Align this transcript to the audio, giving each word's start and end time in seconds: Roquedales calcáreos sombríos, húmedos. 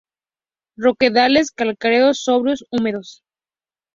Roquedales 0.77 1.51
calcáreos 1.51 2.23
sombríos, 2.23 2.65
húmedos. 2.71 3.21